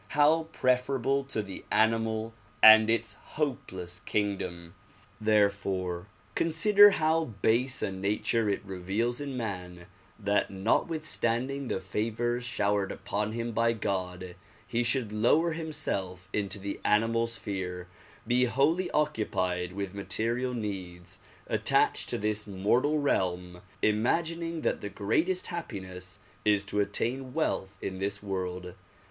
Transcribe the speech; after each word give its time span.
How 0.17 0.47
preferable 0.51 1.23
to 1.25 1.43
the 1.43 1.63
animal 1.71 2.33
and 2.63 2.89
its 2.89 3.17
hopeless 3.37 3.99
kingdom! 3.99 4.73
Therefore 5.21 6.07
consider 6.33 6.89
how 6.89 7.25
base 7.43 7.83
a 7.83 7.91
nature 7.91 8.49
it 8.49 8.65
reveals 8.65 9.21
in 9.21 9.37
man 9.37 9.85
that 10.17 10.49
notwithstanding 10.49 11.67
the 11.67 11.79
favors 11.79 12.43
showered 12.43 12.91
upon 12.91 13.33
him 13.33 13.51
by 13.51 13.73
God 13.73 14.35
he 14.65 14.81
should 14.83 15.13
lower 15.13 15.51
himself 15.51 16.27
into 16.33 16.57
the 16.57 16.79
animal 16.83 17.27
sphere, 17.27 17.87
be 18.25 18.45
wholly 18.45 18.89
occupied 18.89 19.71
with 19.73 19.93
material 19.93 20.55
needs, 20.55 21.19
attached 21.45 22.09
to 22.09 22.17
this 22.17 22.47
mortal 22.47 22.97
realm, 22.97 23.61
imagining 23.83 24.61
that 24.61 24.81
the 24.81 24.89
greatest 24.89 25.45
happiness 25.45 26.17
is 26.43 26.65
to 26.65 26.79
attain 26.79 27.35
wealth 27.35 27.77
in 27.83 27.99
this 27.99 28.23
world. 28.23 28.73